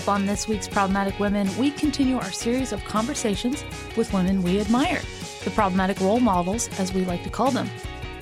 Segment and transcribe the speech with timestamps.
[0.00, 3.62] up on this week's Problematic Women, we continue our series of conversations
[3.98, 5.02] with women we admire,
[5.44, 7.68] the problematic role models, as we like to call them.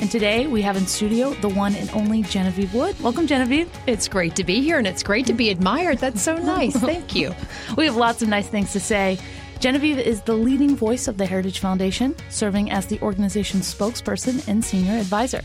[0.00, 2.98] And today we have in studio the one and only Genevieve Wood.
[3.00, 3.70] Welcome, Genevieve.
[3.86, 5.98] It's great to be here and it's great to be admired.
[5.98, 6.74] That's so nice.
[6.80, 7.32] Thank you.
[7.76, 9.16] we have lots of nice things to say.
[9.60, 14.64] Genevieve is the leading voice of the Heritage Foundation, serving as the organization's spokesperson and
[14.64, 15.42] senior advisor.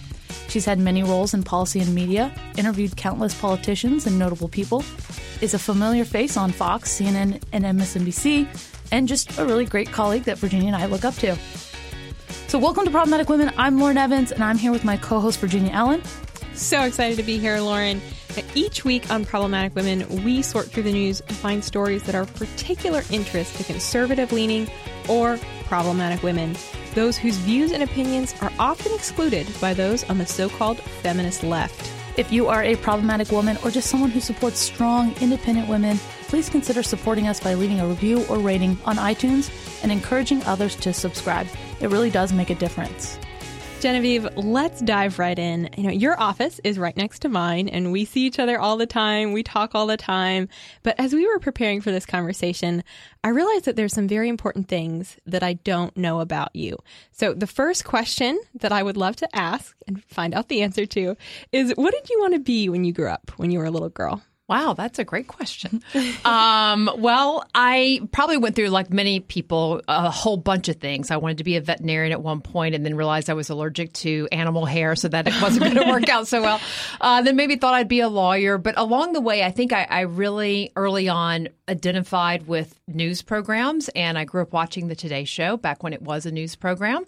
[0.47, 4.83] She's had many roles in policy and media, interviewed countless politicians and notable people,
[5.41, 8.47] is a familiar face on Fox, CNN, and MSNBC,
[8.91, 11.35] and just a really great colleague that Virginia and I look up to.
[12.47, 13.51] So, welcome to Problematic Women.
[13.57, 16.03] I'm Lauren Evans, and I'm here with my co host, Virginia Allen.
[16.53, 17.99] So excited to be here, Lauren.
[18.53, 22.21] Each week on Problematic Women, we sort through the news and find stories that are
[22.21, 24.69] of particular interest to conservative leaning
[25.09, 26.55] or problematic women,
[26.93, 31.43] those whose views and opinions are often excluded by those on the so called feminist
[31.43, 31.91] left.
[32.15, 36.49] If you are a problematic woman or just someone who supports strong, independent women, please
[36.49, 40.93] consider supporting us by leaving a review or rating on iTunes and encouraging others to
[40.93, 41.47] subscribe.
[41.79, 43.17] It really does make a difference.
[43.83, 45.69] Genevieve, let's dive right in.
[45.75, 48.77] You know, your office is right next to mine and we see each other all
[48.77, 49.33] the time.
[49.33, 50.47] We talk all the time.
[50.83, 52.85] But as we were preparing for this conversation,
[53.25, 56.77] I realized that there's some very important things that I don't know about you.
[57.11, 60.85] So the first question that I would love to ask and find out the answer
[60.85, 61.17] to
[61.51, 63.71] is what did you want to be when you grew up, when you were a
[63.71, 64.23] little girl?
[64.49, 65.81] Wow, that's a great question.
[66.25, 71.11] um, well, I probably went through, like many people, a whole bunch of things.
[71.11, 73.93] I wanted to be a veterinarian at one point and then realized I was allergic
[73.93, 76.59] to animal hair, so that it wasn't going to work out so well.
[76.99, 78.57] Uh, then maybe thought I'd be a lawyer.
[78.57, 83.89] But along the way, I think I, I really early on identified with news programs
[83.89, 87.05] and I grew up watching the Today Show back when it was a news program.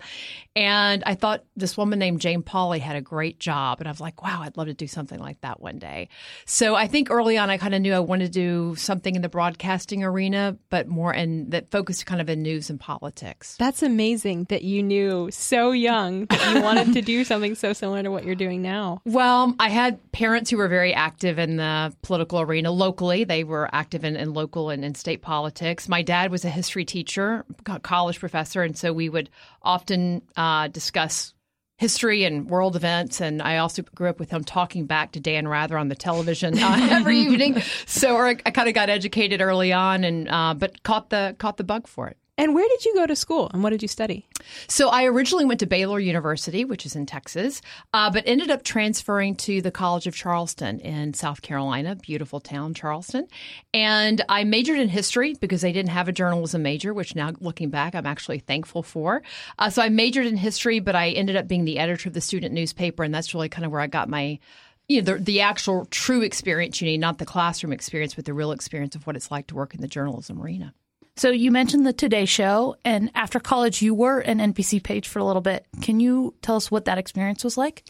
[0.55, 3.79] And I thought this woman named Jane Pauley had a great job.
[3.79, 6.07] And I was like, wow, I'd love to do something like that one day.
[6.45, 9.21] So I think early on, I kind of knew I wanted to do something in
[9.21, 13.57] the broadcasting arena, but more and that focused kind of in news and politics.
[13.59, 18.03] That's amazing that you knew so young that you wanted to do something so similar
[18.03, 19.01] to what you're doing now.
[19.03, 23.25] Well, I had parents who were very active in the political arena locally.
[23.25, 25.87] They were active in, in local and in state politics.
[25.89, 27.45] My dad was a history teacher,
[27.83, 29.29] college professor, and so we would
[29.61, 31.33] often uh, discuss
[31.77, 33.21] history and world events.
[33.21, 36.57] And I also grew up with him talking back to Dan Rather on the television
[36.57, 37.61] uh, every evening.
[37.85, 41.57] So I, I kind of got educated early on, and uh, but caught the caught
[41.57, 42.17] the bug for it.
[42.37, 44.27] And where did you go to school and what did you study?
[44.67, 47.61] So I originally went to Baylor University, which is in Texas,
[47.93, 52.73] uh, but ended up transferring to the College of Charleston in South Carolina, beautiful town,
[52.73, 53.27] Charleston.
[53.73, 57.69] And I majored in history because they didn't have a journalism major, which now looking
[57.69, 59.23] back, I'm actually thankful for.
[59.57, 62.21] Uh, so I majored in history, but I ended up being the editor of the
[62.21, 64.39] student newspaper, and that's really kind of where I got my
[64.87, 68.33] you know, the, the actual true experience you need, not the classroom experience, but the
[68.33, 70.75] real experience of what it's like to work in the journalism arena.
[71.17, 75.19] So you mentioned the Today Show, and after college, you were an NBC page for
[75.19, 75.65] a little bit.
[75.81, 77.85] Can you tell us what that experience was like?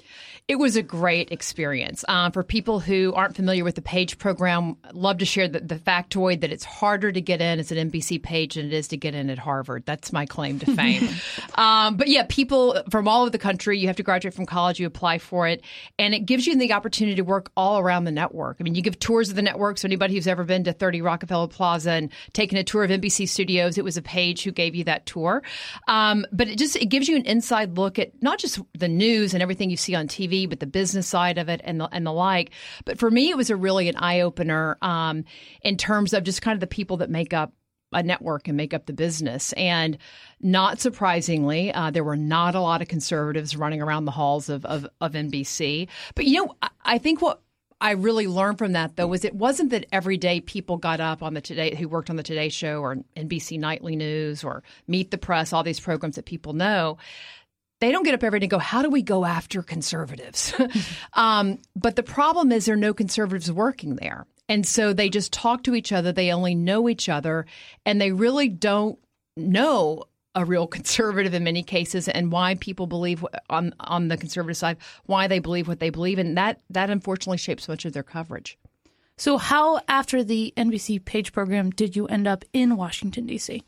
[0.48, 2.06] It was a great experience.
[2.08, 5.76] Um, for people who aren't familiar with the page program, love to share the, the,
[5.76, 8.98] factoid that it's harder to get in as an NBC page than it is to
[8.98, 9.88] get in at Harvard.
[9.88, 11.10] That's my claim to fame.
[11.56, 14.80] um, but yeah, people from all over the country, you have to graduate from college,
[14.80, 15.64] you apply for it,
[15.98, 18.58] and it gives you the opportunity to work all around the network.
[18.60, 19.80] I mean, you give tours of the network.
[19.80, 23.15] So anybody who's ever been to 30 Rockefeller Plaza and taken a tour of NBC
[23.24, 23.78] Studios.
[23.78, 25.42] It was a page who gave you that tour.
[25.88, 29.34] Um, but it just it gives you an inside look at not just the news
[29.34, 32.06] and everything you see on TV, but the business side of it and the and
[32.06, 32.52] the like.
[32.84, 35.24] But for me, it was a really an eye opener um,
[35.62, 37.54] in terms of just kind of the people that make up
[37.94, 39.54] a network and make up the business.
[39.54, 39.98] And
[40.42, 44.66] not surprisingly, uh, there were not a lot of conservatives running around the halls of,
[44.66, 45.88] of, of NBC.
[46.14, 47.42] But you know, I, I think what
[47.82, 51.22] I really learned from that though was it wasn't that every day people got up
[51.22, 55.12] on the Today who worked on the Today Show or NBC Nightly News or Meet
[55.12, 56.98] the Press, all these programs that people know.
[57.82, 60.54] They don't get up every day and go, "How do we go after conservatives?"
[61.14, 65.34] um, but the problem is there are no conservatives working there, and so they just
[65.34, 66.14] talk to each other.
[66.14, 67.46] They only know each other,
[67.86, 68.98] and they really don't
[69.36, 74.58] know a real conservative in many cases and why people believe on on the conservative
[74.58, 78.04] side why they believe what they believe and that that unfortunately shapes much of their
[78.04, 78.58] coverage.
[79.18, 83.64] So how after the NBC page program did you end up in Washington D.C.?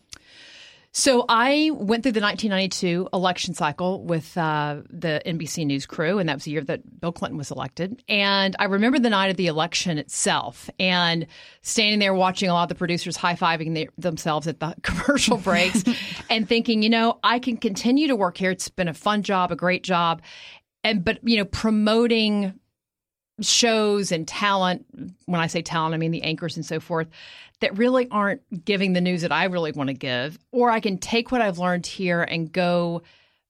[0.94, 6.28] So I went through the 1992 election cycle with uh, the NBC News crew, and
[6.28, 8.02] that was the year that Bill Clinton was elected.
[8.10, 11.28] And I remember the night of the election itself, and
[11.62, 15.84] standing there watching a lot of the producers high fiving themselves at the commercial breaks,
[16.30, 18.52] and thinking, you know, I can continue to work here.
[18.52, 20.22] It's been a fun job, a great job,
[20.84, 22.60] and but you know, promoting
[23.42, 24.86] shows and talent.
[25.26, 27.08] When I say talent, I mean the anchors and so forth
[27.60, 30.38] that really aren't giving the news that I really want to give.
[30.52, 33.04] Or I can take what I've learned here and go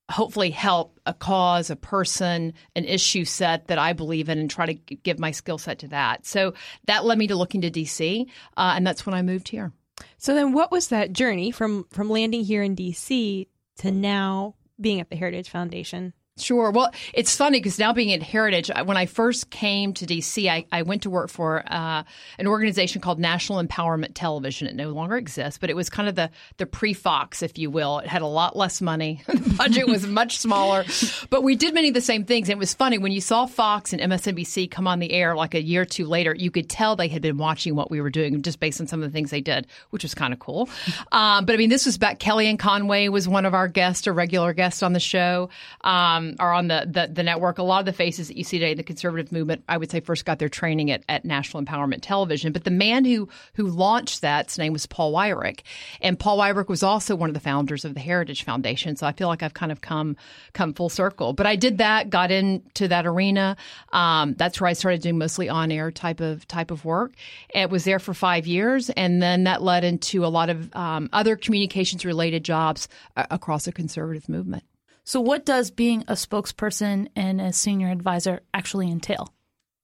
[0.09, 4.65] hopefully help a cause, a person, an issue set that I believe in and try
[4.65, 6.25] to give my skill set to that.
[6.25, 6.53] So
[6.85, 8.25] that led me to looking to DC,
[8.55, 9.73] uh, and that's when I moved here.
[10.17, 13.47] So then what was that journey from from landing here in DC
[13.79, 16.13] to now being at the Heritage Foundation?
[16.37, 16.71] Sure.
[16.71, 20.65] Well, it's funny because now being at Heritage, when I first came to DC, I,
[20.71, 22.03] I went to work for uh,
[22.37, 24.67] an organization called National Empowerment Television.
[24.67, 27.69] It no longer exists, but it was kind of the the pre Fox, if you
[27.69, 27.99] will.
[27.99, 29.23] It had a lot less money.
[29.27, 30.85] the budget was much smaller,
[31.29, 32.49] but we did many of the same things.
[32.49, 35.55] And it was funny when you saw Fox and MSNBC come on the air like
[35.55, 36.35] a year or two later.
[36.35, 39.01] You could tell they had been watching what we were doing just based on some
[39.01, 40.69] of the things they did, which was kind of cool.
[41.11, 42.19] Um, but I mean, this was back.
[42.19, 45.49] Kellyanne Conway was one of our guests, a regular guest on the show.
[45.81, 47.57] Um, are on the, the, the network.
[47.57, 49.91] A lot of the faces that you see today in the conservative movement, I would
[49.91, 52.51] say, first got their training at, at National Empowerment Television.
[52.51, 55.61] But the man who who launched that's name was Paul Weyrich,
[56.01, 58.95] and Paul Weyrich was also one of the founders of the Heritage Foundation.
[58.95, 60.17] So I feel like I've kind of come
[60.53, 61.33] come full circle.
[61.33, 63.57] But I did that, got into that arena.
[63.93, 67.13] Um, that's where I started doing mostly on air type of type of work.
[67.49, 71.09] It was there for five years, and then that led into a lot of um,
[71.13, 74.63] other communications related jobs uh, across the conservative movement.
[75.07, 79.33] So, what does being a spokesperson and a senior advisor actually entail?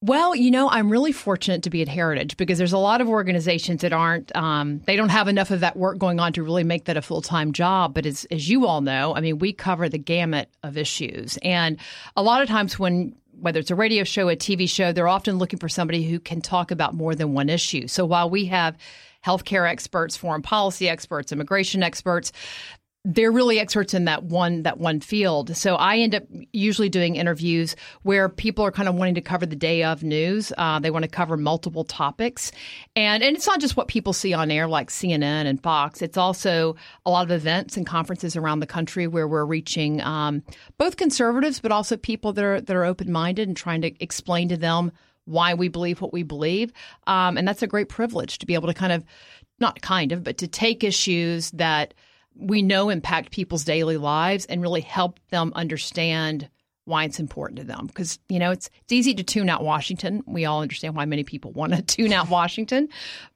[0.01, 3.07] Well, you know, I'm really fortunate to be at Heritage because there's a lot of
[3.07, 6.65] organizations that aren't, um, they don't have enough of that work going on to really
[6.65, 7.93] make that a full time job.
[7.93, 11.37] But as, as you all know, I mean, we cover the gamut of issues.
[11.41, 11.77] And
[12.17, 15.37] a lot of times when whether it's a radio show, a TV show, they're often
[15.37, 17.87] looking for somebody who can talk about more than one issue.
[17.87, 18.77] So while we have
[19.25, 22.33] healthcare experts, foreign policy experts, immigration experts,
[23.05, 25.55] they're really experts in that one that one field.
[25.57, 26.23] So I end up
[26.53, 30.53] usually doing interviews where people are kind of wanting to cover the day of news.
[30.57, 32.53] Uh, they want to cover multiple topics,
[32.95, 36.01] and and it's not just what people see on air like CNN and Fox.
[36.01, 40.41] It's also a lot of events and conferences around the country where we're reaching um,
[40.77, 44.47] both conservatives, but also people that are that are open minded and trying to explain
[44.47, 44.93] to them
[45.25, 46.71] why we believe what we believe.
[47.05, 49.03] Um, and that's a great privilege to be able to kind of
[49.59, 51.93] not kind of, but to take issues that
[52.35, 56.49] we know impact people's daily lives and really help them understand
[56.85, 60.21] why it's important to them because you know it's it's easy to tune out Washington.
[60.25, 62.89] We all understand why many people want to tune out Washington,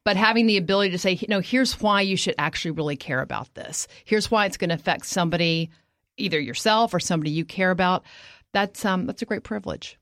[0.04, 3.22] but having the ability to say, you know, here's why you should actually really care
[3.22, 3.88] about this.
[4.06, 5.70] Here's why it's going to affect somebody,
[6.18, 8.04] either yourself or somebody you care about.
[8.54, 9.98] That's um that's a great privilege.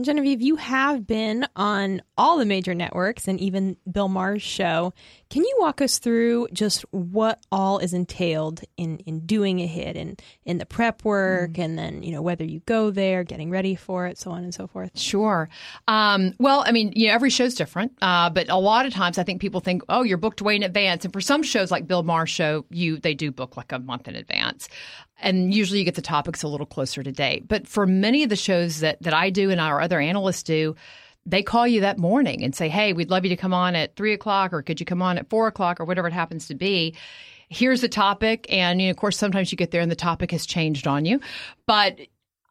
[0.00, 4.92] Genevieve, you have been on all the major networks and even Bill Maher's show.
[5.30, 9.96] Can you walk us through just what all is entailed in, in doing a hit
[9.96, 11.64] and in the prep work mm.
[11.64, 14.54] and then, you know, whether you go there, getting ready for it, so on and
[14.54, 14.98] so forth?
[14.98, 15.50] Sure.
[15.86, 19.18] Um, well, I mean, you know, every show's different, uh, but a lot of times
[19.18, 21.04] I think people think, oh, you're booked way in advance.
[21.04, 24.08] And for some shows like Bill Maher's show, you they do book like a month
[24.08, 24.68] in advance
[25.20, 27.48] and usually you get the topics a little closer to date.
[27.48, 30.76] But for many of the shows that that I do and our other analysts do,
[31.28, 33.96] they call you that morning and say, "Hey, we'd love you to come on at
[33.96, 36.54] three o'clock, or could you come on at four o'clock, or whatever it happens to
[36.54, 36.94] be."
[37.50, 40.30] Here's the topic, and you know, of course, sometimes you get there and the topic
[40.32, 41.20] has changed on you,
[41.66, 41.98] but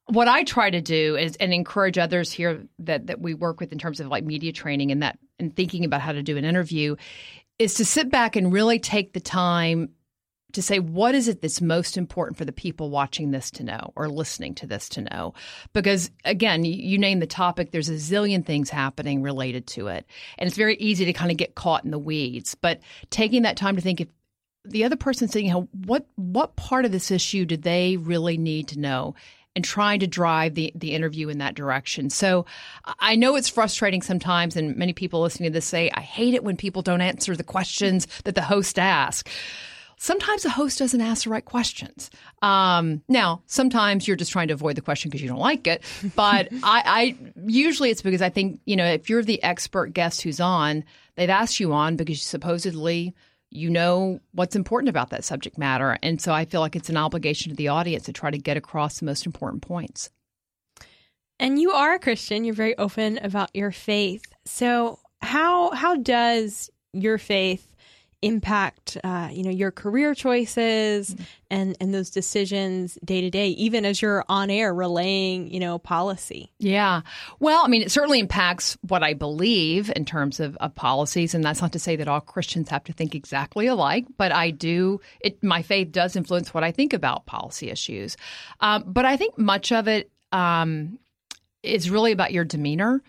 [0.07, 3.71] what I try to do is and encourage others here that that we work with
[3.71, 6.45] in terms of like media training and that and thinking about how to do an
[6.45, 6.95] interview
[7.59, 9.89] is to sit back and really take the time
[10.53, 13.91] to say what is it that's most important for the people watching this to know
[13.95, 15.33] or listening to this to know?
[15.73, 20.05] Because again you, name the topic there's a zillion things happening related to it.
[20.37, 22.55] And it's very easy to kind of get caught in the weeds.
[22.55, 24.07] But taking that time to think if
[24.65, 25.49] the other person saying
[25.85, 29.15] what what part of this issue do they really need to know?
[29.57, 32.11] and trying to drive the, the interview in that direction.
[32.11, 32.45] So
[32.99, 36.43] I know it's frustrating sometimes, and many people listening to this say, I hate it
[36.43, 39.31] when people don't answer the questions that the host asks
[39.97, 42.09] sometimes a host doesn't ask the right questions.
[42.41, 45.83] Um, now, sometimes you're just trying to avoid the question because you don't like it.
[46.15, 50.21] But I, I, usually it's because I think you know if you're the expert guest
[50.21, 50.83] who's on,
[51.15, 53.13] they've asked you on because supposedly
[53.49, 56.97] you know what's important about that subject matter, and so I feel like it's an
[56.97, 60.09] obligation to the audience to try to get across the most important points.
[61.39, 62.43] And you are a Christian.
[62.43, 64.23] You're very open about your faith.
[64.45, 67.75] So how how does your faith
[68.23, 71.23] impact uh, you know your career choices mm-hmm.
[71.51, 75.77] and and those decisions day to day even as you're on air relaying you know
[75.77, 76.51] policy?
[76.57, 77.01] Yeah.
[77.39, 81.43] Well i mean it certainly impacts what i believe in terms of, of policies and
[81.43, 84.99] that's not to say that all christians have to think exactly alike but i do
[85.19, 88.17] it my faith does influence what i think about policy issues.
[88.59, 90.97] Um, but i think much of it um,
[91.63, 93.01] is really about your demeanor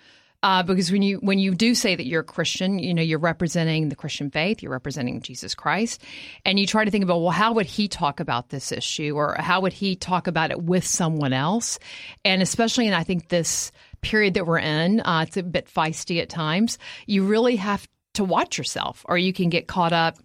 [0.42, 3.18] Uh, because when you when you do say that you're a Christian, you know you're
[3.18, 6.02] representing the Christian faith, you're representing Jesus Christ,
[6.45, 9.35] and you try to think about well, how would he talk about this issue, or
[9.38, 11.80] how would he talk about it with someone else,
[12.25, 16.23] and especially in I think this period that we're in, uh, it's a bit feisty
[16.23, 16.78] at times.
[17.07, 20.18] You really have to watch yourself, or you can get caught up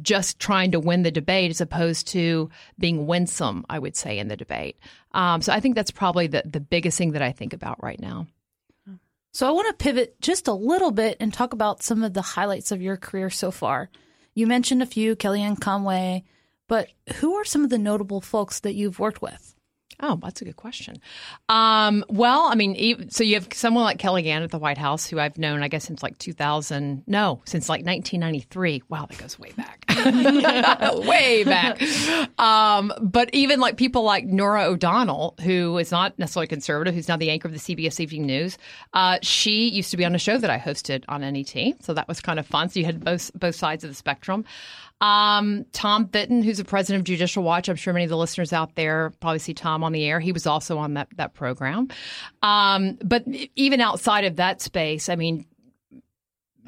[0.00, 2.48] just trying to win the debate as opposed to
[2.78, 4.78] being winsome, I would say, in the debate.
[5.12, 8.00] Um, so I think that's probably the, the biggest thing that I think about right
[8.00, 8.26] now.
[9.32, 12.22] So I want to pivot just a little bit and talk about some of the
[12.22, 13.90] highlights of your career so far.
[14.34, 16.24] You mentioned a few, Kellyanne Conway,
[16.66, 19.54] but who are some of the notable folks that you've worked with?
[20.02, 21.00] Oh, that's a good question.
[21.48, 25.18] Um, well, I mean, so you have someone like Kellyanne at the White House, who
[25.18, 27.04] I've known, I guess, since like 2000.
[27.06, 28.84] No, since like 1993.
[28.88, 29.84] Wow, that goes way back,
[31.06, 31.82] way back.
[32.38, 37.16] Um, but even like people like Norah O'Donnell, who is not necessarily conservative, who's now
[37.16, 38.56] the anchor of the CBS Evening News.
[38.94, 42.08] Uh, she used to be on a show that I hosted on NET, so that
[42.08, 42.70] was kind of fun.
[42.70, 44.44] So you had both both sides of the spectrum.
[45.00, 47.68] Um, Tom Fitton, who's the president of Judicial Watch.
[47.68, 50.20] I'm sure many of the listeners out there probably see Tom on the air.
[50.20, 51.88] He was also on that, that program.
[52.42, 53.24] Um, but
[53.56, 55.46] even outside of that space, I mean,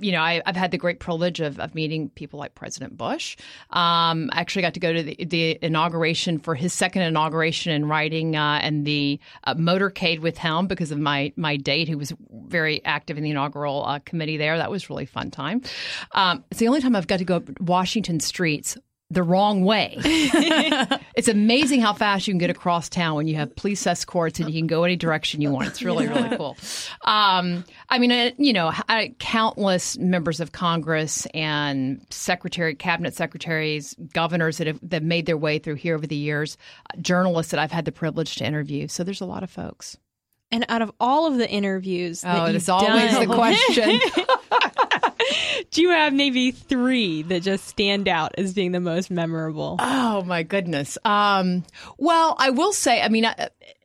[0.00, 3.36] you know, I, have had the great privilege of, of meeting people like President Bush.
[3.70, 7.88] Um, I actually got to go to the, the, inauguration for his second inauguration and
[7.88, 12.12] riding uh, and the uh, motorcade with him because of my my date, who was
[12.46, 14.56] very active in the inaugural uh, committee there.
[14.56, 15.62] That was really fun time.
[16.12, 18.76] Um, it's the only time I've got to go Washington streets
[19.12, 19.94] the wrong way.
[21.14, 24.48] it's amazing how fast you can get across town when you have police escorts and
[24.48, 25.68] you can go any direction you want.
[25.68, 26.56] It's really, really cool.
[27.04, 33.94] Um, I mean, uh, you know, I, countless members of Congress and secretary, cabinet secretaries,
[34.14, 36.56] governors that have, that made their way through here over the years,
[37.00, 38.88] journalists that I've had the privilege to interview.
[38.88, 39.98] So there's a lot of folks.
[40.50, 44.00] And out of all of the interviews, oh, it's always done, the question.
[45.70, 49.76] Do you have maybe three that just stand out as being the most memorable?
[49.80, 50.98] Oh my goodness.
[51.04, 51.64] Um,
[51.98, 53.24] well, I will say, I mean,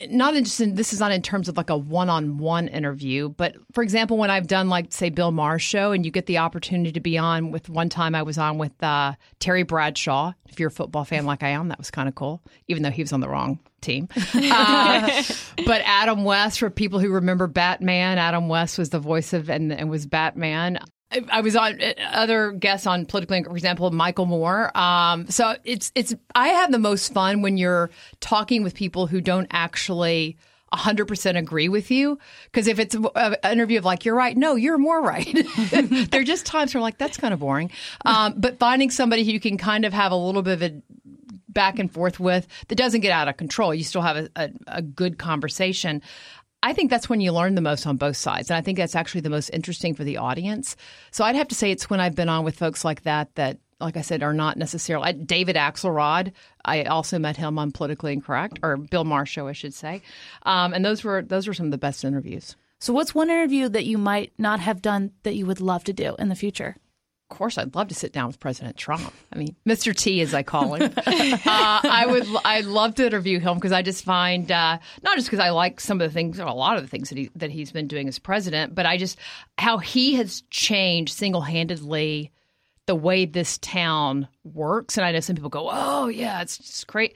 [0.10, 0.76] not interested.
[0.76, 4.48] This is not in terms of like a one-on-one interview, but for example, when I've
[4.48, 7.70] done like say Bill Maher's show, and you get the opportunity to be on with
[7.70, 10.34] one time I was on with uh, Terry Bradshaw.
[10.50, 12.92] If you're a football fan like I am, that was kind of cool, even though
[12.92, 14.10] he was on the wrong team.
[14.50, 15.24] Uh,
[15.66, 19.72] but Adam West, for people who remember Batman, Adam West was the voice of and,
[19.72, 20.80] and was Batman.
[21.32, 24.78] I was on uh, other guests on politically, for example, Michael Moore.
[24.78, 29.22] Um, so it's it's I have the most fun when you're talking with people who
[29.22, 30.38] don't actually
[30.74, 32.20] 100% agree with you.
[32.46, 35.26] Because if it's an interview of like you're right no you're more right.
[36.12, 37.72] There are just times where I'm like that's kind of boring.
[38.06, 40.82] Um, but finding somebody who you can kind of have a little bit of a
[41.58, 43.74] back and forth with that doesn't get out of control.
[43.74, 46.04] You still have a, a, a good conversation
[46.64, 48.50] I think that's when you learn the most on both sides.
[48.50, 50.76] And I think that's actually the most interesting for the audience.
[51.12, 53.60] So I'd have to say it's when I've been on with folks like that that
[53.80, 56.32] like I said, are not necessarily David Axelrod.
[56.66, 60.02] I also met him on Politically Incorrect, or Bill show, I should say.
[60.44, 62.56] Um, and those were those were some of the best interviews.
[62.80, 65.94] So, what's one interview that you might not have done that you would love to
[65.94, 66.76] do in the future?
[67.30, 69.14] Of course, I'd love to sit down with President Trump.
[69.34, 69.94] I mean, Mr.
[69.94, 70.94] T, as I call him.
[70.98, 71.02] uh,
[71.46, 75.42] I would, I'd love to interview him because I just find uh, not just because
[75.42, 77.52] I like some of the things, or a lot of the things that he that
[77.52, 79.18] he's been doing as president, but I just
[79.58, 82.32] how he has changed single handedly
[82.86, 84.98] the way this town works.
[84.98, 87.14] And I know some people go, "Oh, yeah, it's just great."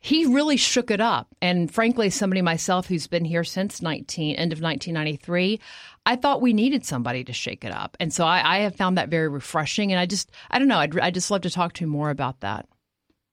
[0.00, 1.28] He really shook it up.
[1.42, 5.60] And frankly, somebody myself who's been here since 19 end of 1993,
[6.06, 7.96] I thought we needed somebody to shake it up.
[7.98, 9.92] And so I, I have found that very refreshing.
[9.92, 12.10] And I just, I don't know, I'd, I just love to talk to him more
[12.10, 12.66] about that.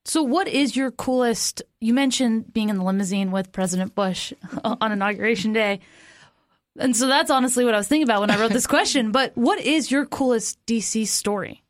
[0.08, 1.64] So, what is your coolest?
[1.82, 5.80] You mentioned being in the limousine with President Bush on Inauguration Day.
[6.78, 9.12] And so that's honestly what I was thinking about when I wrote this question.
[9.12, 11.64] But what is your coolest DC story?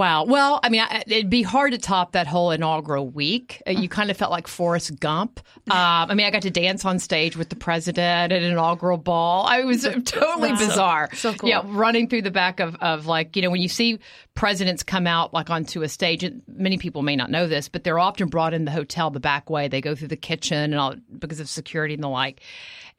[0.00, 0.24] Wow.
[0.24, 3.62] Well, I mean, it'd be hard to top that whole inaugural week.
[3.66, 5.40] Uh, you kind of felt like Forrest Gump.
[5.70, 8.96] Um, I mean, I got to dance on stage with the president at an inaugural
[8.96, 9.44] ball.
[9.44, 10.58] I was totally wow.
[10.58, 11.10] bizarre.
[11.12, 11.50] So, so cool.
[11.50, 13.98] Yeah, running through the back of, of like, you know, when you see
[14.32, 17.98] presidents come out like onto a stage, many people may not know this, but they're
[17.98, 19.68] often brought in the hotel the back way.
[19.68, 22.40] They go through the kitchen and all because of security and the like.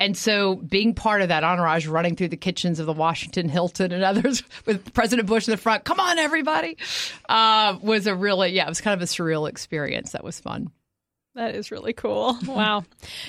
[0.02, 3.92] And so being part of that entourage running through the kitchens of the Washington Hilton
[3.92, 6.78] and others with President Bush in the front, come on, everybody,
[7.30, 10.14] uh, was a really, yeah, it was kind of a surreal experience.
[10.14, 10.72] That was fun.
[11.36, 12.36] That is really cool.
[12.48, 12.84] Wow.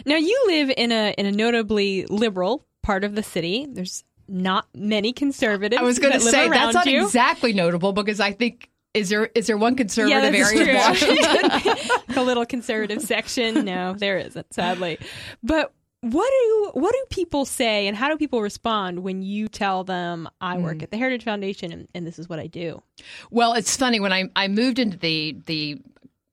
[0.06, 3.66] now you live in a in a notably liberal part of the city.
[3.70, 5.78] There's not many conservatives.
[5.78, 7.04] I was going to say that's not you.
[7.04, 12.00] exactly notable because I think is there is there one conservative yeah, area of Washington?
[12.16, 13.64] a little conservative section?
[13.64, 14.98] No, there isn't, sadly.
[15.42, 19.84] But what do what do people say and how do people respond when you tell
[19.84, 20.82] them I work Mm.
[20.82, 22.82] at the Heritage Foundation and, and this is what I do?
[23.30, 25.80] Well, it's funny when I I moved into the the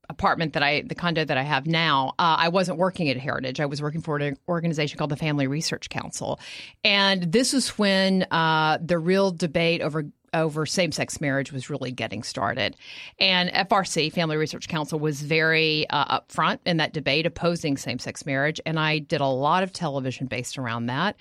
[0.10, 2.10] apartment that I the condo that I have now.
[2.18, 3.60] Uh, I wasn't working at Heritage.
[3.60, 6.40] I was working for an organization called the Family Research Council,
[6.84, 11.92] and this was when uh, the real debate over over same sex marriage was really
[11.92, 12.76] getting started.
[13.20, 18.26] And FRC, Family Research Council, was very uh, upfront in that debate opposing same sex
[18.26, 18.60] marriage.
[18.66, 21.16] And I did a lot of television based around that.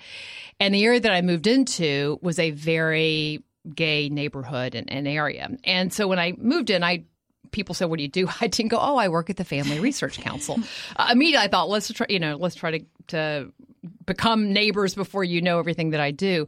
[0.60, 3.42] And the area that I moved into was a very
[3.74, 5.48] gay neighborhood and, and area.
[5.64, 7.04] And so when I moved in, I
[7.50, 9.80] people said, "What do you do?" I didn't go, "Oh, I work at the Family
[9.80, 10.58] Research Council."
[10.96, 13.52] uh, immediately, I thought, "Let's try, you know, let's try to to
[14.04, 16.46] become neighbors before you know everything that I do."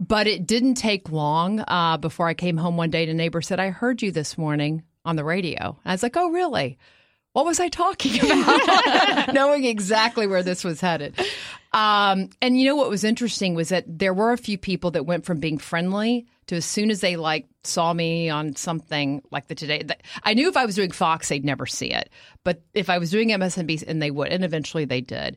[0.00, 3.58] But it didn't take long uh, before I came home one day a neighbor said,
[3.58, 5.76] I heard you this morning on the radio.
[5.84, 6.78] I was like, oh, really?
[7.32, 9.32] What was I talking about?
[9.34, 11.18] Knowing exactly where this was headed.
[11.72, 15.04] Um, and you know what was interesting was that there were a few people that
[15.04, 19.48] went from being friendly to as soon as they like saw me on something like
[19.48, 19.84] the Today.
[20.22, 22.10] I knew if I was doing Fox, they'd never see it.
[22.44, 25.36] But if I was doing MSNBC, and they would, and eventually they did.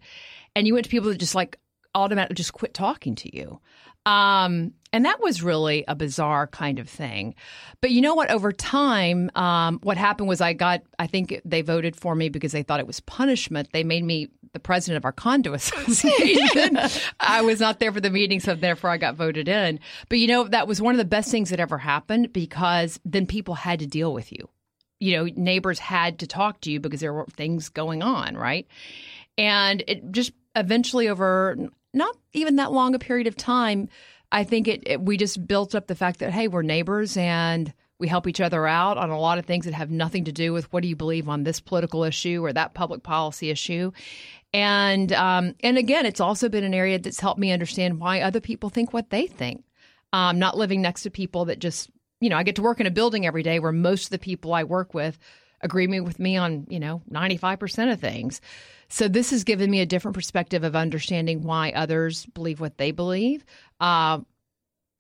[0.55, 1.59] And you went to people that just like
[1.95, 3.59] automatically just quit talking to you.
[4.05, 7.35] Um, and that was really a bizarre kind of thing.
[7.81, 8.31] But you know what?
[8.31, 12.51] Over time, um, what happened was I got, I think they voted for me because
[12.51, 13.69] they thought it was punishment.
[13.71, 16.77] They made me the president of our condo association.
[17.19, 19.79] I was not there for the meeting, so therefore I got voted in.
[20.09, 23.27] But you know, that was one of the best things that ever happened because then
[23.27, 24.49] people had to deal with you.
[24.99, 28.67] You know, neighbors had to talk to you because there were things going on, right?
[29.37, 31.57] And it just eventually, over
[31.93, 33.89] not even that long a period of time,
[34.31, 37.73] I think it, it we just built up the fact that hey, we're neighbors and
[38.01, 40.51] we help each other out on a lot of things that have nothing to do
[40.53, 43.91] with what do you believe on this political issue or that public policy issue.
[44.53, 48.41] And um, and again, it's also been an area that's helped me understand why other
[48.41, 49.63] people think what they think.
[50.13, 52.87] Um, not living next to people that just you know I get to work in
[52.87, 55.17] a building every day where most of the people I work with
[55.61, 58.41] agree with me on you know ninety five percent of things.
[58.91, 62.91] So this has given me a different perspective of understanding why others believe what they
[62.91, 63.45] believe,
[63.79, 64.19] uh,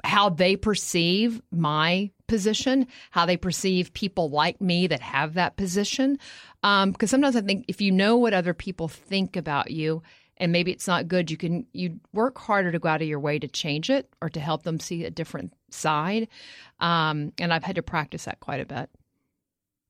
[0.05, 6.17] how they perceive my position, how they perceive people like me that have that position.
[6.61, 10.01] Because sometimes I think if you know what other people think about you,
[10.37, 13.19] and maybe it's not good, you can you work harder to go out of your
[13.19, 16.29] way to change it or to help them see a different side.
[16.79, 18.89] Um, and I've had to practice that quite a bit.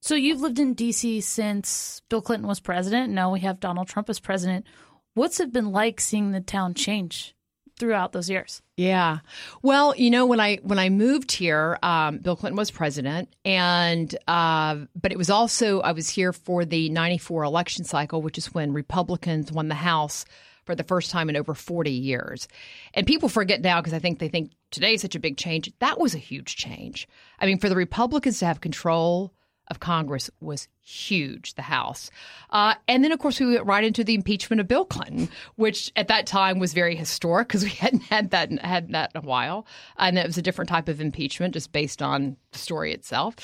[0.02, 1.22] So you've lived in D.C.
[1.22, 3.14] since Bill Clinton was president.
[3.14, 4.66] Now we have Donald Trump as president.
[5.14, 7.36] What's it been like seeing the town change
[7.78, 8.64] throughout those years?
[8.78, 9.20] Yeah.
[9.62, 14.14] Well, you know, when I when I moved here, um, Bill Clinton was president, and
[14.28, 18.54] uh, but it was also I was here for the '94 election cycle, which is
[18.54, 20.26] when Republicans won the House
[20.66, 22.48] for the first time in over 40 years.
[22.94, 25.72] And people forget now because I think they think today is such a big change.
[25.80, 27.08] That was a huge change.
[27.40, 29.34] I mean, for the Republicans to have control
[29.72, 32.12] of Congress was huge, the House.
[32.52, 35.92] Uh, and then, of course, we went right into the impeachment of Bill Clinton, which
[35.96, 39.26] at that time was very historic because we hadn't had that had that in a
[39.26, 39.66] while,
[39.98, 43.36] and it was a different type of impeachment just based on the story itself.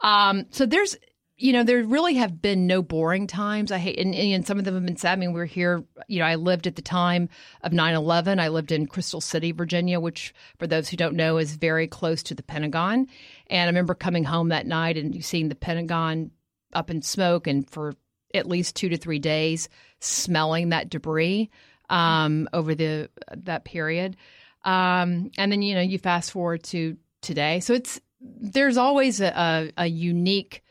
[0.00, 0.96] Um, so there's.
[1.38, 3.70] You know, there really have been no boring times.
[3.70, 5.12] I hate, and, and some of them have been sad.
[5.12, 7.28] I mean, we're here, you know, I lived at the time
[7.62, 8.40] of 9 11.
[8.40, 12.22] I lived in Crystal City, Virginia, which, for those who don't know, is very close
[12.24, 13.06] to the Pentagon.
[13.48, 16.30] And I remember coming home that night and seeing the Pentagon
[16.72, 17.94] up in smoke and for
[18.34, 19.68] at least two to three days
[20.00, 21.50] smelling that debris
[21.88, 24.16] um, over the that period.
[24.64, 29.28] Um, and then you know you fast forward to today, so it's there's always a,
[29.28, 30.62] a, a unique.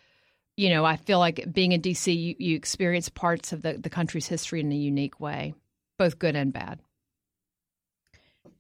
[0.58, 3.90] You know, I feel like being in DC, you, you experience parts of the, the
[3.90, 5.54] country's history in a unique way,
[5.98, 6.80] both good and bad.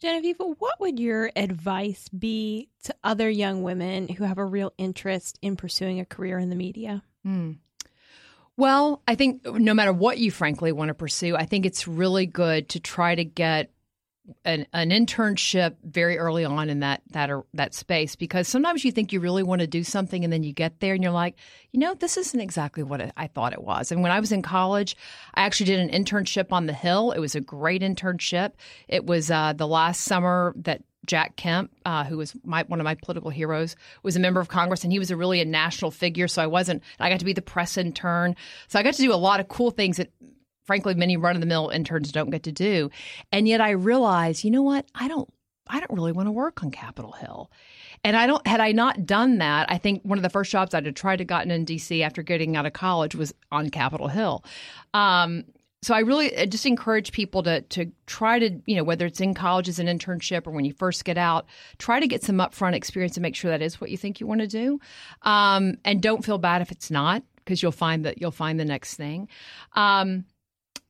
[0.02, 5.40] Genevieve, what would your advice be to other young women who have a real interest
[5.42, 7.02] in pursuing a career in the media?
[7.26, 7.58] Mm.
[8.58, 12.26] Well, I think no matter what you frankly want to pursue, I think it's really
[12.26, 13.72] good to try to get
[14.44, 19.14] an, an internship very early on in that that that space because sometimes you think
[19.14, 21.36] you really want to do something and then you get there and you're like,
[21.72, 23.92] you know, this isn't exactly what I thought it was.
[23.92, 24.96] And when I was in college,
[25.34, 27.12] I actually did an internship on the Hill.
[27.12, 28.54] It was a great internship.
[28.88, 32.84] It was uh, the last summer that Jack Kemp, uh, who was my, one of
[32.84, 35.92] my political heroes, was a member of Congress, and he was a really a national
[35.92, 36.28] figure.
[36.28, 36.84] So I wasn't.
[37.00, 38.36] I got to be the press intern.
[38.68, 40.10] So I got to do a lot of cool things that,
[40.66, 42.90] frankly, many run of the mill interns don't get to do.
[43.32, 44.86] And yet I realized, you know what?
[44.96, 45.30] I don't.
[45.68, 47.50] I don't really want to work on Capitol Hill.
[48.04, 50.76] And I don't had I not done that, I think one of the first jobs
[50.76, 54.08] I'd have tried to gotten in DC after getting out of college was on Capitol
[54.08, 54.46] Hill.
[54.94, 55.44] Um,
[55.82, 59.22] so I really I just encourage people to to try to you know whether it's
[59.22, 61.46] in college as an internship or when you first get out,
[61.78, 64.28] try to get some upfront experience and make sure that is what you think you
[64.28, 64.80] want to do,
[65.22, 68.66] um, and don't feel bad if it's not because you'll find that you'll find the
[68.66, 69.28] next thing.
[69.74, 70.26] Um,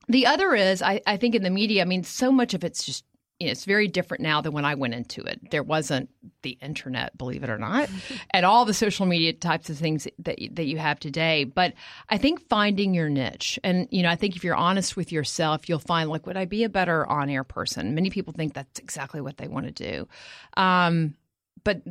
[0.08, 2.84] the other is I, I think in the media, I mean, so much of it's
[2.84, 3.04] just
[3.38, 5.50] you know, it's very different now than when I went into it.
[5.50, 6.08] There wasn't
[6.40, 7.90] the internet, believe it or not,
[8.30, 11.44] and all the social media types of things that that you have today.
[11.44, 11.74] But
[12.08, 15.68] I think finding your niche, and you know, I think if you're honest with yourself,
[15.68, 17.94] you'll find like, would I be a better on-air person?
[17.94, 20.08] Many people think that's exactly what they want to do.
[20.56, 21.14] Um,
[21.62, 21.82] but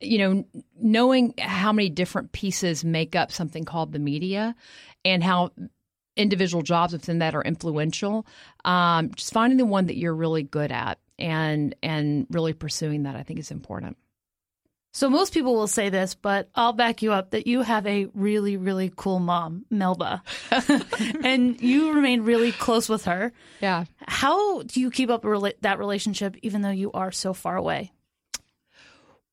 [0.00, 0.44] you know,
[0.80, 4.54] knowing how many different pieces make up something called the media,
[5.04, 5.50] and how
[6.16, 8.26] individual jobs within that are influential.
[8.64, 13.16] Um, just finding the one that you're really good at and and really pursuing that,
[13.16, 13.96] I think, is important.
[14.94, 18.06] So most people will say this, but I'll back you up that you have a
[18.14, 20.22] really, really cool mom, Melba,
[21.24, 23.32] and you remain really close with her.
[23.60, 23.86] Yeah.
[24.06, 25.24] How do you keep up
[25.62, 27.90] that relationship even though you are so far away?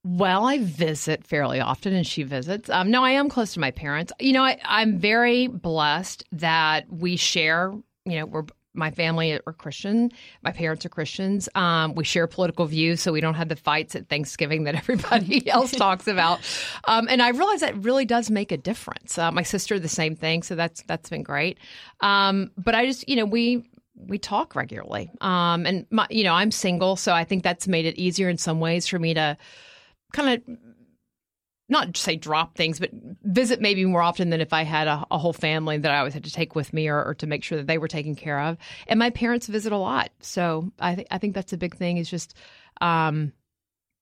[0.03, 2.69] Well, I visit fairly often, and she visits.
[2.69, 4.11] Um, no, I am close to my parents.
[4.19, 7.73] You know, I, I'm very blessed that we share.
[8.05, 10.11] You know, we're my family are Christian.
[10.43, 11.49] My parents are Christians.
[11.55, 15.47] Um, we share political views, so we don't have the fights at Thanksgiving that everybody
[15.49, 16.39] else talks about.
[16.85, 19.17] Um, and I realize that really does make a difference.
[19.17, 20.43] Uh, my sister, the same thing.
[20.43, 21.57] So that's that's been great.
[21.99, 25.11] Um, but I just, you know, we we talk regularly.
[25.21, 28.37] Um, and my, you know, I'm single, so I think that's made it easier in
[28.37, 29.37] some ways for me to
[30.11, 30.57] kind of
[31.71, 32.91] not say drop things, but
[33.23, 36.13] visit maybe more often than if I had a, a whole family that I always
[36.13, 38.39] had to take with me or, or, to make sure that they were taken care
[38.39, 38.57] of.
[38.87, 41.97] And my parents visit a lot, so I think I think that's a big thing.
[41.97, 42.35] Is just
[42.81, 43.31] um,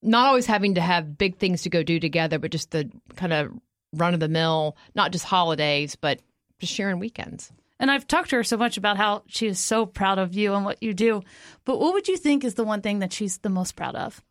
[0.01, 3.33] not always having to have big things to go do together, but just the kind
[3.33, 3.51] of
[3.93, 6.19] run of the mill, not just holidays, but
[6.59, 7.51] just sharing weekends.
[7.79, 10.53] And I've talked to her so much about how she is so proud of you
[10.53, 11.21] and what you do.
[11.63, 14.21] But what would you think is the one thing that she's the most proud of?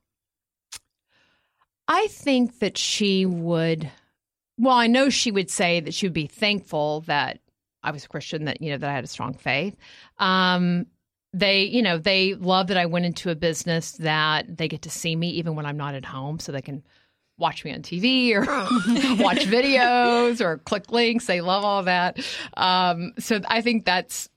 [1.88, 3.90] I think that she would.
[4.58, 7.40] Well, I know she would say that she would be thankful that
[7.82, 9.76] I was a Christian, that you know that I had a strong faith.
[10.18, 10.86] Um,
[11.32, 14.90] they, you know, they love that I went into a business that they get to
[14.90, 16.82] see me even when I'm not at home, so they can
[17.38, 18.40] watch me on TV or
[19.22, 21.26] watch videos or click links.
[21.26, 22.18] They love all that.
[22.56, 24.28] Um, so I think that's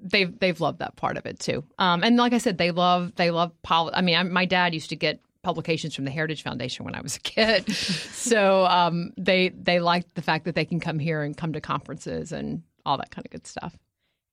[0.00, 1.64] they've they've loved that part of it too.
[1.78, 4.74] Um, and like I said, they love they love poli- I mean, I, my dad
[4.74, 7.72] used to get publications from the Heritage Foundation when I was a kid.
[7.72, 11.60] so um, they they like the fact that they can come here and come to
[11.60, 13.78] conferences and all that kind of good stuff.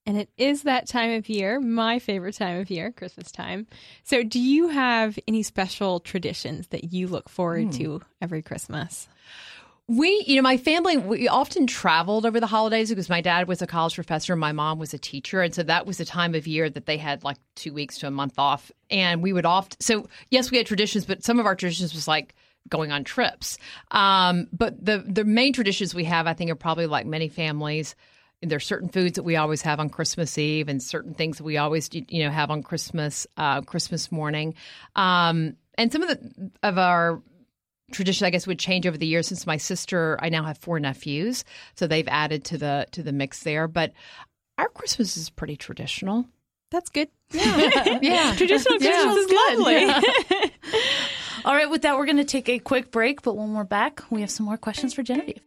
[0.07, 3.67] And it is that time of year, my favorite time of year, Christmas time.
[4.03, 7.77] So, do you have any special traditions that you look forward mm.
[7.77, 9.07] to every Christmas?
[9.87, 13.61] We, you know, my family, we often traveled over the holidays because my dad was
[13.61, 15.41] a college professor and my mom was a teacher.
[15.41, 18.07] And so that was the time of year that they had like two weeks to
[18.07, 18.71] a month off.
[18.89, 22.07] And we would often, so yes, we had traditions, but some of our traditions was
[22.07, 22.33] like,
[22.69, 23.57] going on trips.
[23.91, 27.95] Um, but the the main traditions we have, I think, are probably like many families.
[28.41, 31.43] There are certain foods that we always have on Christmas Eve, and certain things that
[31.43, 34.55] we always you know have on Christmas uh, Christmas morning.
[34.95, 37.21] Um, and some of the of our
[37.91, 40.79] tradition I guess would change over the years since my sister I now have four
[40.79, 41.43] nephews
[41.75, 43.67] so they've added to the to the mix there.
[43.67, 43.93] But
[44.57, 46.25] our Christmas is pretty traditional.
[46.71, 47.09] That's good.
[47.33, 47.99] Yeah.
[48.01, 48.35] Yeah.
[48.35, 49.73] Traditional Christmas yeah, is lovely.
[49.73, 50.49] Yeah.
[51.45, 54.01] all right with that we're going to take a quick break but when we're back
[54.09, 55.41] we have some more questions for Genevieve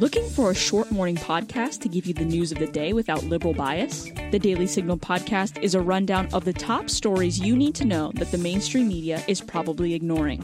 [0.00, 3.22] Looking for a short morning podcast to give you the news of the day without
[3.22, 4.10] liberal bias?
[4.32, 8.10] The Daily Signal podcast is a rundown of the top stories you need to know
[8.16, 10.42] that the mainstream media is probably ignoring.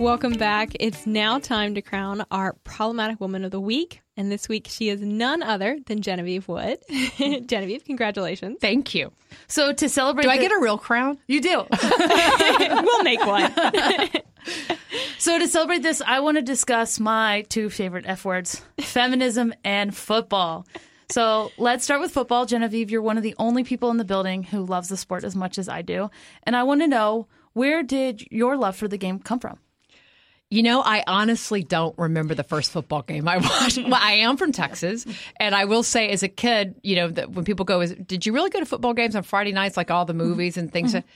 [0.00, 0.70] Welcome back.
[0.80, 4.00] It's now time to crown our problematic woman of the week.
[4.16, 6.78] And this week she is none other than Genevieve Wood.
[7.18, 8.58] Genevieve, congratulations.
[8.60, 9.12] Thank you.
[9.46, 11.18] So to celebrate Do I get a real crown?
[11.28, 11.66] You do.
[11.82, 13.52] we'll make one.
[15.18, 19.94] So to celebrate this, I want to discuss my two favorite F words feminism and
[19.94, 20.66] football.
[21.10, 22.46] So let's start with football.
[22.46, 25.36] Genevieve, you're one of the only people in the building who loves the sport as
[25.36, 26.10] much as I do.
[26.44, 29.58] And I want to know where did your love for the game come from?
[30.48, 33.76] You know, I honestly don't remember the first football game I watched.
[33.76, 37.30] well, I am from Texas, and I will say, as a kid, you know, that
[37.30, 39.90] when people go, "Is "Did you really go to football games on Friday nights, like
[39.92, 41.06] all the movies and things?" Mm-hmm.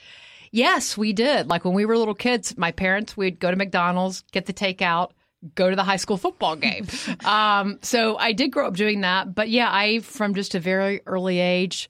[0.55, 1.49] Yes, we did.
[1.49, 5.11] Like when we were little kids, my parents, we'd go to McDonald's, get the takeout,
[5.53, 6.87] go to the high school football game.
[7.25, 9.35] um, so I did grow up doing that.
[9.35, 11.89] But yeah, I, from just a very early age,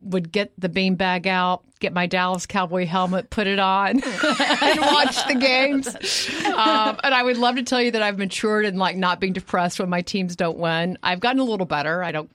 [0.00, 5.26] would get the beanbag out, get my Dallas Cowboy helmet, put it on, and watch
[5.26, 5.88] the games.
[6.46, 9.32] Um, and I would love to tell you that I've matured and like not being
[9.32, 10.98] depressed when my teams don't win.
[11.02, 12.04] I've gotten a little better.
[12.04, 12.30] I don't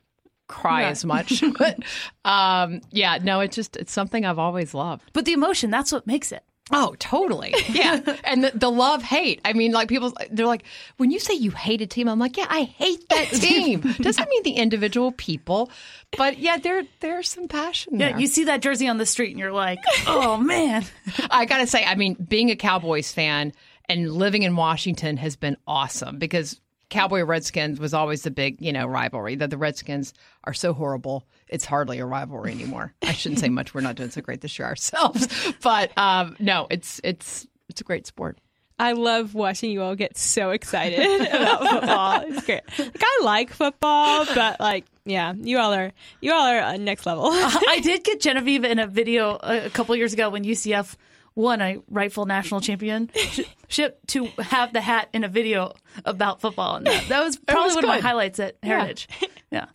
[0.47, 0.89] cry Yeah.
[0.89, 1.79] as much, but
[2.25, 5.10] um, yeah, no, it's just it's something I've always loved.
[5.13, 6.43] But the emotion, that's what makes it.
[6.71, 7.53] Oh, totally.
[7.69, 7.99] Yeah.
[8.23, 9.41] and the, the love hate.
[9.43, 10.63] I mean, like people, they're like,
[10.95, 13.82] when you say you hate a team, I'm like, yeah, I hate that team.
[13.82, 15.69] Doesn't mean the individual people,
[16.17, 18.19] but yeah, there there's some passion Yeah, there.
[18.19, 20.86] you see that jersey on the street and you're like, oh man.
[21.29, 23.51] I got to say, I mean, being a Cowboys fan
[23.89, 26.62] and living in Washington has been awesome because
[26.93, 29.34] Cowboy Redskins was always the big, you know, rivalry.
[29.34, 32.93] That the Redskins are so horrible, it's hardly a rivalry anymore.
[33.01, 33.73] I shouldn't say much.
[33.73, 35.27] We're not doing so great this year ourselves,
[35.63, 38.38] but um, no, it's it's it's a great sport.
[38.77, 40.99] I love watching you all get so excited
[41.32, 42.21] about football.
[42.27, 42.62] It's great.
[42.77, 47.08] Like I like football, but like, yeah, you all are you all are uh, next
[47.08, 47.25] level.
[47.32, 50.95] I did get Genevieve in a video a, a couple years ago when UCF
[51.36, 55.74] won a rightful national championship to have the hat in a video
[56.06, 56.76] about football.
[56.76, 59.08] And that, that was probably was one of my highlights at Heritage.
[59.52, 59.67] Yeah.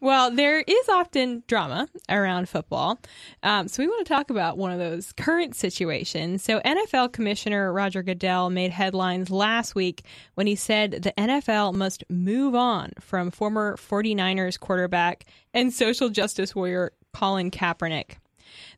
[0.00, 3.00] Well, there is often drama around football.
[3.42, 6.44] Um, so we want to talk about one of those current situations.
[6.44, 10.02] So NFL Commissioner Roger Goodell made headlines last week
[10.34, 15.24] when he said the NFL must move on from former 49ers quarterback
[15.54, 18.16] and social justice warrior Colin Kaepernick.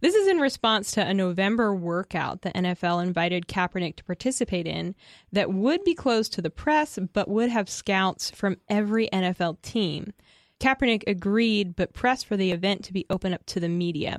[0.01, 4.95] This is in response to a November workout the NFL invited Kaepernick to participate in
[5.33, 10.13] that would be closed to the press but would have scouts from every NFL team.
[10.61, 14.19] Kaepernick agreed but pressed for the event to be open up to the media.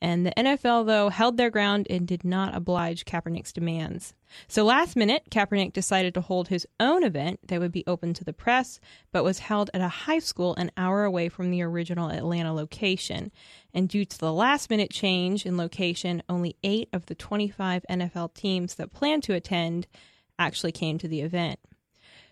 [0.00, 4.14] And the NFL, though, held their ground and did not oblige Kaepernick's demands.
[4.48, 8.24] So last minute, Kaepernick decided to hold his own event that would be open to
[8.24, 8.80] the press,
[9.12, 13.30] but was held at a high school an hour away from the original Atlanta location.
[13.72, 18.34] And due to the last minute change in location, only eight of the 25 NFL
[18.34, 19.86] teams that planned to attend
[20.38, 21.58] actually came to the event.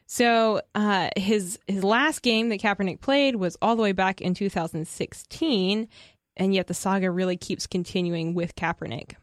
[0.07, 4.35] So uh, his his last game that Kaepernick played was all the way back in
[4.35, 5.89] 2016,
[6.37, 9.15] and yet the saga really keeps continuing with Kaepernick.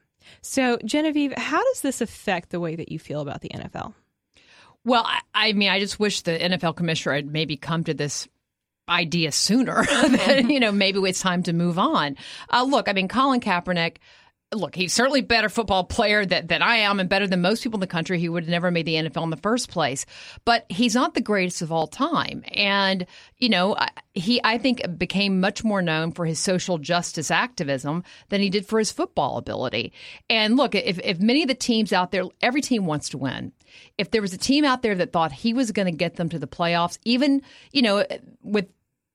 [0.41, 3.93] So Genevieve, how does this affect the way that you feel about the NFL?
[4.85, 8.27] Well, I, I mean, I just wish the NFL commissioner had maybe come to this
[8.87, 9.83] idea sooner.
[9.85, 12.17] that, you know, maybe it's time to move on.
[12.49, 13.97] Uh, look, I mean, Colin Kaepernick.
[14.51, 17.77] Look, he's certainly better football player that, than I am and better than most people
[17.77, 18.19] in the country.
[18.19, 20.07] He would have never made the NFL in the first place.
[20.43, 22.43] But he's not the greatest of all time.
[22.47, 23.05] And,
[23.37, 23.75] you know,
[24.15, 28.65] he, I think, became much more known for his social justice activism than he did
[28.65, 29.93] for his football ability.
[30.31, 33.51] And look, if, if many of the teams out there, every team wants to win.
[33.99, 36.29] If there was a team out there that thought he was going to get them
[36.29, 38.03] to the playoffs, even, you know,
[38.41, 38.67] with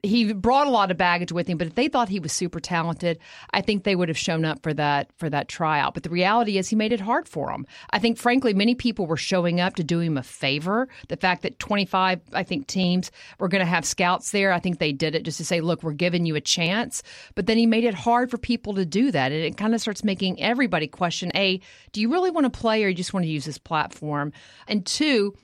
[0.05, 2.61] he brought a lot of baggage with him, but if they thought he was super
[2.61, 3.19] talented,
[3.51, 5.95] I think they would have shown up for that for that tryout.
[5.95, 7.67] But the reality is he made it hard for them.
[7.91, 10.89] I think frankly many people were showing up to do him a favor.
[11.09, 14.79] The fact that 25 I think teams were going to have scouts there, I think
[14.79, 17.03] they did it just to say, "Look, we're giving you a chance."
[17.35, 19.33] But then he made it hard for people to do that.
[19.33, 21.61] And it kind of starts making everybody question, "A,
[21.93, 24.33] do you really want to play or you just want to use this platform?"
[24.69, 25.35] And two,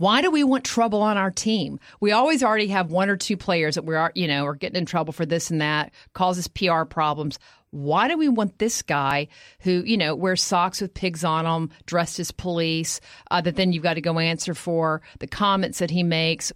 [0.00, 1.78] why do we want trouble on our team?
[2.00, 4.86] We always already have one or two players that we're, you know, are getting in
[4.86, 7.38] trouble for this and that, causes PR problems.
[7.70, 9.28] Why do we want this guy
[9.60, 12.98] who, you know, wears socks with pigs on them, dressed as police,
[13.30, 16.50] uh, that then you've got to go answer for the comments that he makes?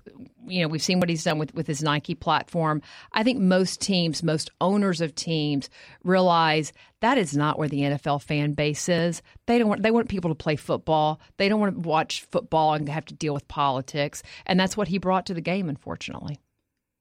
[0.46, 2.82] You know, we've seen what he's done with, with his Nike platform.
[3.12, 5.70] I think most teams, most owners of teams
[6.02, 9.22] realize that is not where the NFL fan base is.
[9.46, 11.20] They don't want they want people to play football.
[11.36, 14.22] They don't want to watch football and have to deal with politics.
[14.46, 16.38] And that's what he brought to the game, unfortunately.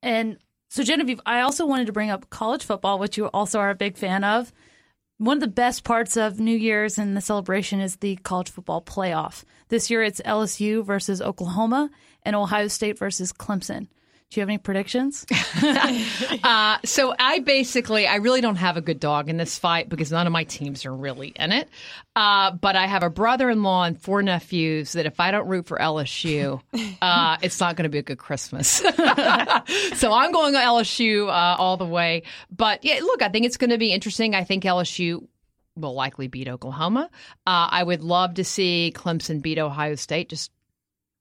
[0.02, 0.38] And
[0.70, 3.76] so, Genevieve, I also wanted to bring up college football, which you also are a
[3.76, 4.52] big fan of.
[5.20, 8.82] One of the best parts of New Year's and the celebration is the college football
[8.82, 9.44] playoff.
[9.70, 11.92] This year it's LSU versus Oklahoma
[12.24, 13.88] and Ohio State versus Clemson.
[14.34, 15.26] Do you have any predictions?
[16.44, 20.12] Uh, so I basically, I really don't have a good dog in this fight because
[20.12, 21.70] none of my teams are really in it.
[22.16, 25.78] Uh, but I have a brother-in-law and four nephews that if I don't root for
[25.78, 26.62] LSU,
[27.02, 28.68] uh, it's not going to be a good Christmas.
[29.96, 32.24] so I'm going LSU uh, all the way.
[32.52, 34.36] But yeah, look, I think it's going to be interesting.
[34.36, 35.26] I think LSU
[35.76, 37.10] will likely beat Oklahoma.
[37.48, 40.30] Uh, I would love to see Clemson beat Ohio State.
[40.30, 40.52] Just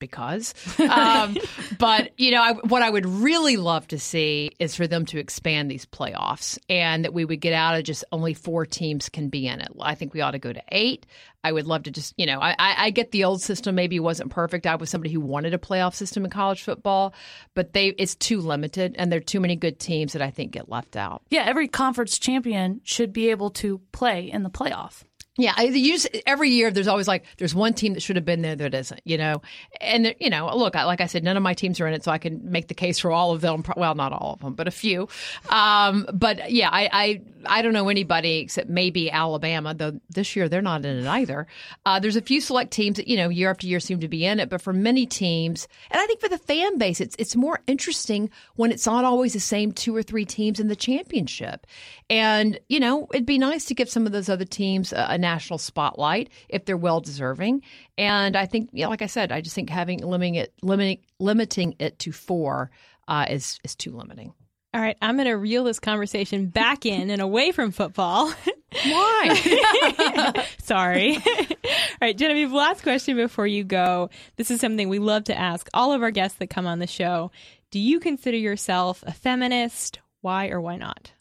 [0.02, 0.54] because.
[0.92, 1.36] Um,
[1.78, 5.18] but you know, I, what I would really love to see is for them to
[5.18, 9.28] expand these playoffs, and that we would get out of just only four teams can
[9.28, 9.68] be in it.
[9.80, 11.06] I think we ought to go to eight.
[11.44, 14.30] I would love to just, you know, I, I get the old system maybe wasn't
[14.30, 14.66] perfect.
[14.66, 17.14] I was somebody who wanted a playoff system in college football,
[17.54, 20.52] but they it's too limited, and there are too many good teams that I think
[20.52, 21.22] get left out.
[21.30, 25.02] Yeah, every conference champion should be able to play in the playoff.
[25.38, 26.70] Yeah, I every year.
[26.70, 29.40] There's always like there's one team that should have been there that isn't, you know.
[29.80, 32.12] And you know, look, like I said, none of my teams are in it, so
[32.12, 33.64] I can make the case for all of them.
[33.74, 35.08] Well, not all of them, but a few.
[35.48, 39.72] Um, but yeah, I, I I don't know anybody except maybe Alabama.
[39.72, 41.46] Though this year they're not in it either.
[41.86, 44.26] Uh, there's a few select teams that you know year after year seem to be
[44.26, 47.36] in it, but for many teams, and I think for the fan base, it's it's
[47.36, 51.66] more interesting when it's not always the same two or three teams in the championship.
[52.10, 55.21] And you know, it'd be nice to give some of those other teams a, a
[55.22, 57.62] national spotlight if they're well deserving.
[57.96, 60.98] And I think, you know, like I said, I just think having limiting it limiting
[61.18, 62.70] limiting it to four
[63.08, 64.34] uh, is is too limiting.
[64.74, 68.32] All right, I'm going to reel this conversation back in and away from football.
[68.84, 70.46] Why?
[70.62, 71.16] Sorry.
[71.16, 71.56] all
[72.00, 74.08] right, Genevieve, last question before you go.
[74.36, 76.86] This is something we love to ask all of our guests that come on the
[76.86, 77.30] show.
[77.70, 80.00] Do you consider yourself a feminist?
[80.22, 81.12] Why or why not?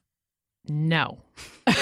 [0.67, 1.17] No.
[1.67, 1.73] uh,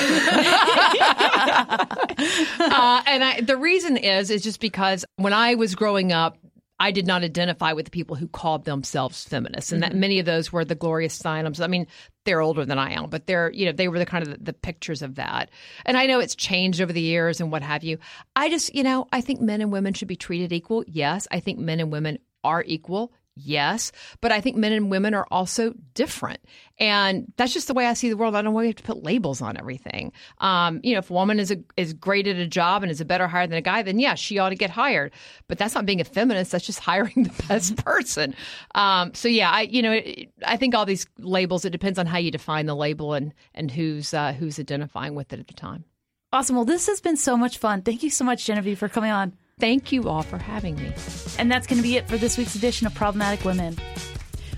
[3.05, 6.37] and I, the reason is is just because when I was growing up,
[6.79, 9.99] I did not identify with the people who called themselves feminists, and that mm-hmm.
[9.99, 11.61] many of those were the Gloria Steinems.
[11.61, 11.87] I mean,
[12.23, 14.45] they're older than I am, but they're you know they were the kind of the,
[14.45, 15.49] the pictures of that.
[15.85, 17.97] And I know it's changed over the years and what have you.
[18.35, 20.85] I just you know I think men and women should be treated equal.
[20.87, 23.11] Yes, I think men and women are equal.
[23.35, 26.39] Yes, but I think men and women are also different,
[26.77, 28.35] and that's just the way I see the world.
[28.35, 30.11] I don't want to have to put labels on everything.
[30.39, 32.99] Um, you know, if a woman is a, is great at a job and is
[32.99, 35.13] a better hire than a guy, then yeah, she ought to get hired.
[35.47, 36.51] But that's not being a feminist.
[36.51, 38.35] That's just hiring the best person.
[38.75, 40.01] Um, so yeah, I you know
[40.45, 41.63] I think all these labels.
[41.63, 45.31] It depends on how you define the label and and who's uh, who's identifying with
[45.31, 45.85] it at the time.
[46.33, 46.55] Awesome.
[46.55, 47.81] Well, this has been so much fun.
[47.81, 49.35] Thank you so much, Genevieve, for coming on.
[49.59, 50.93] Thank you all for having me.
[51.37, 53.77] And that's going to be it for this week's edition of Problematic Women.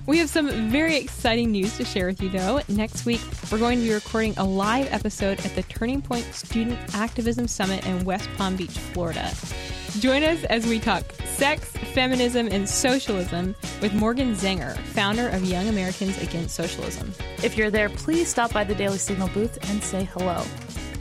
[0.07, 2.61] We have some very exciting news to share with you, though.
[2.67, 6.79] Next week, we're going to be recording a live episode at the Turning Point Student
[6.95, 9.31] Activism Summit in West Palm Beach, Florida.
[9.99, 11.03] Join us as we talk
[11.35, 17.13] sex, feminism, and socialism with Morgan Zegers, founder of Young Americans Against Socialism.
[17.43, 20.43] If you're there, please stop by the Daily Signal booth and say hello.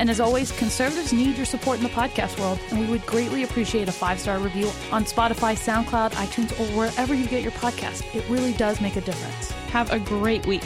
[0.00, 3.42] And as always, conservatives need your support in the podcast world, and we would greatly
[3.42, 8.02] appreciate a five star review on Spotify, SoundCloud, iTunes, or wherever you get your podcast.
[8.14, 9.50] It really does make a difference.
[9.68, 10.64] Have a great week.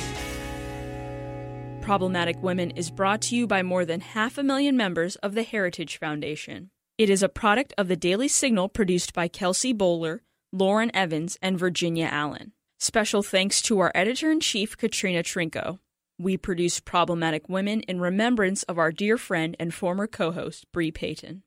[1.81, 5.43] Problematic Women is brought to you by more than half a million members of the
[5.43, 6.71] Heritage Foundation.
[6.97, 10.21] It is a product of the Daily Signal produced by Kelsey Bolar,
[10.53, 12.53] Lauren Evans, and Virginia Allen.
[12.79, 15.81] Special thanks to our editor in chief, Katrina Trinko.
[16.25, 20.91] We produce Problematic Women in remembrance of our dear friend and former co host, Bree
[20.91, 21.43] Payton.